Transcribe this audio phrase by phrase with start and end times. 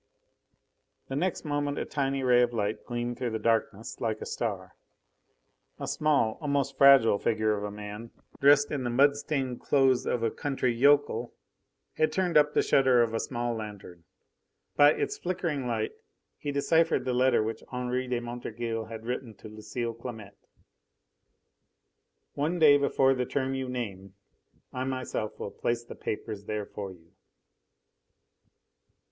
[1.09, 4.75] The next moment a tiny ray of light gleamed through the darkness like a star.
[5.79, 8.09] A small, almost fragile, figure of a man,
[8.39, 11.35] dressed in the mud stained clothes of a country yokel,
[11.97, 14.03] had turned up the shutter of a small lanthorn.
[14.75, 15.91] By its flickering light
[16.39, 20.47] he deciphered the letter which Henri de Montorgueil had written to Lucile Clamette.
[22.33, 24.15] "One day before the term you name
[24.73, 27.11] I myself will place the papers there for you."